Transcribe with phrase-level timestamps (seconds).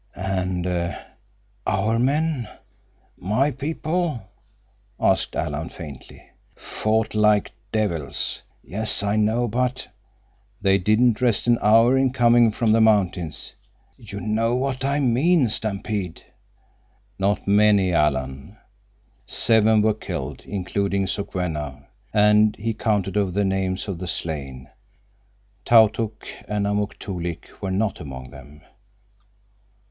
[0.15, 0.65] "And
[1.67, 4.23] our men—my people?"
[4.99, 6.23] asked Alan faintly.
[6.55, 9.47] "Fought like devils." "Yes, I know.
[9.47, 9.89] But—"
[10.59, 13.53] "They didn't rest an hour in coming from the mountains."
[13.95, 16.23] "You know what I mean, Stampede."
[17.19, 18.57] "Not many, Alan.
[19.27, 24.67] Seven were killed, including Sokwenna," and he counted over the names of the slain.
[25.63, 28.61] Tautuk and Amuk Toolik were not among them.